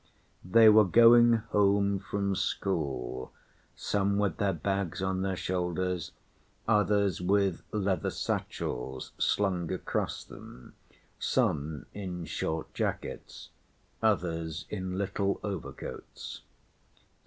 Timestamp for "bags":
4.51-4.99